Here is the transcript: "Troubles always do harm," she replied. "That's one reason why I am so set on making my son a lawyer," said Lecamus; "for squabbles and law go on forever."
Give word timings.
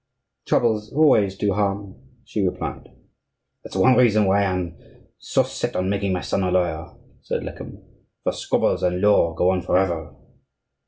"Troubles 0.47 0.91
always 0.93 1.37
do 1.37 1.53
harm," 1.53 1.93
she 2.25 2.41
replied. 2.41 2.89
"That's 3.63 3.75
one 3.75 3.95
reason 3.95 4.25
why 4.25 4.39
I 4.39 4.49
am 4.49 4.75
so 5.19 5.43
set 5.43 5.75
on 5.75 5.91
making 5.91 6.11
my 6.11 6.21
son 6.21 6.41
a 6.41 6.49
lawyer," 6.49 6.95
said 7.21 7.43
Lecamus; 7.43 7.83
"for 8.23 8.31
squabbles 8.31 8.81
and 8.81 8.99
law 8.99 9.35
go 9.35 9.51
on 9.51 9.61
forever." 9.61 10.15